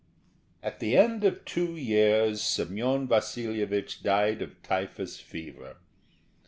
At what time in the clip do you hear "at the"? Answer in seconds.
0.63-0.97